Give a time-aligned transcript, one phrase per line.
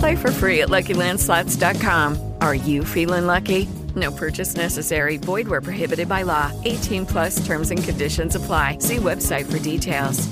[0.00, 2.34] Play for free at LuckyLandSlots.com.
[2.40, 3.68] Are you feeling lucky?
[3.94, 5.18] No purchase necessary.
[5.18, 6.50] Void where prohibited by law.
[6.64, 8.78] 18 plus terms and conditions apply.
[8.80, 10.26] See website for details.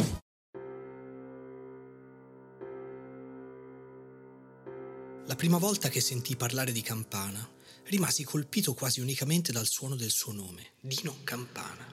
[5.27, 7.47] La prima volta che sentii parlare di Campana,
[7.85, 11.87] rimasi colpito quasi unicamente dal suono del suo nome, Dino Campana.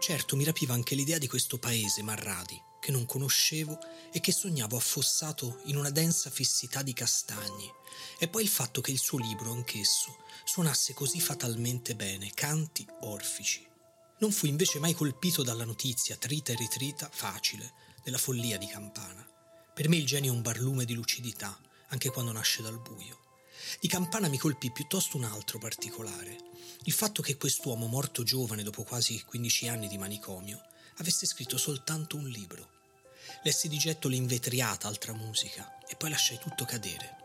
[0.00, 3.78] Certo, mi rapiva anche l'idea di questo paese, Marradi, che non conoscevo
[4.12, 7.70] e che sognavo affossato in una densa fissità di castagni,
[8.18, 13.66] e poi il fatto che il suo libro, anch'esso, suonasse così fatalmente bene, canti orfici.
[14.20, 19.26] Non fui invece mai colpito dalla notizia, trita e ritrita, facile, della follia di Campana.
[19.74, 23.26] Per me il genio è un barlume di lucidità, anche quando nasce dal buio.
[23.80, 26.36] Di Campana mi colpì piuttosto un altro particolare,
[26.84, 30.62] il fatto che quest'uomo morto giovane dopo quasi 15 anni di manicomio
[30.98, 32.76] avesse scritto soltanto un libro.
[33.42, 37.16] Lessi di getto l'invetriata altra musica e poi lasciai tutto cadere.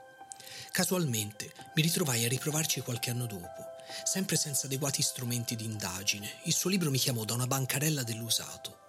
[0.72, 3.66] Casualmente mi ritrovai a riprovarci qualche anno dopo,
[4.04, 6.40] sempre senza adeguati strumenti di indagine.
[6.44, 8.80] Il suo libro mi chiamò da una bancarella dell'usato.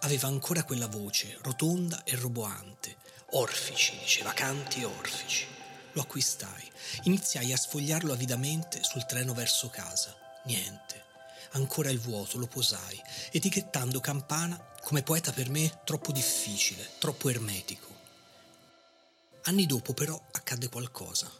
[0.00, 2.96] Aveva ancora quella voce, rotonda e roboante.
[3.30, 5.46] Orfici, diceva, canti orfici.
[5.92, 6.70] Lo acquistai.
[7.04, 10.14] Iniziai a sfogliarlo avidamente sul treno verso casa.
[10.44, 11.05] Niente.
[11.56, 13.00] Ancora il vuoto, lo posai,
[13.32, 17.88] etichettando Campana come poeta per me troppo difficile, troppo ermetico.
[19.44, 21.32] Anni dopo però accadde qualcosa.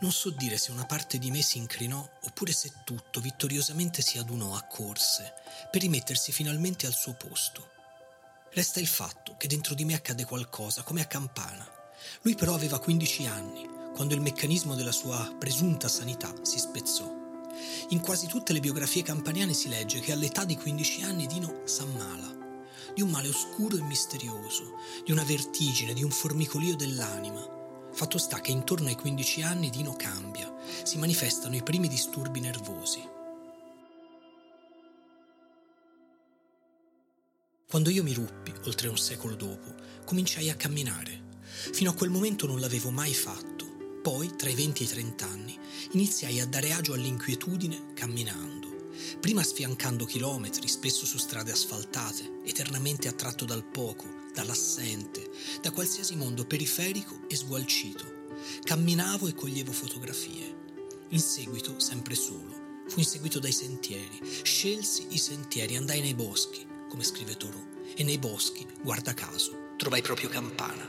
[0.00, 4.16] Non so dire se una parte di me si incrinò oppure se tutto vittoriosamente si
[4.16, 5.34] adunò a corse
[5.70, 7.68] per rimettersi finalmente al suo posto.
[8.52, 11.68] Resta il fatto che dentro di me accadde qualcosa, come a Campana.
[12.22, 17.19] Lui però aveva 15 anni, quando il meccanismo della sua presunta sanità si spezzò.
[17.90, 22.36] In quasi tutte le biografie campaniane si legge che all'età di 15 anni Dino s'ammala,
[22.94, 27.58] di un male oscuro e misterioso, di una vertigine, di un formicolio dell'anima.
[27.92, 30.52] Fatto sta che intorno ai 15 anni Dino cambia,
[30.84, 33.18] si manifestano i primi disturbi nervosi.
[37.68, 41.28] Quando io mi ruppi, oltre un secolo dopo, cominciai a camminare.
[41.72, 43.49] Fino a quel momento non l'avevo mai fatto.
[44.02, 45.58] Poi, tra i 20 e i 30 anni,
[45.92, 48.88] iniziai a dare agio all'inquietudine camminando.
[49.20, 55.30] Prima sfiancando chilometri, spesso su strade asfaltate, eternamente attratto dal poco, dall'assente,
[55.60, 58.28] da qualsiasi mondo periferico e sgualcito.
[58.62, 60.56] Camminavo e coglievo fotografie.
[61.10, 64.18] In seguito, sempre solo, fui inseguito dai sentieri.
[64.42, 70.00] Scelsi i sentieri, andai nei boschi, come scrive Thoreau, e nei boschi, guarda caso, trovai
[70.00, 70.88] proprio Campana.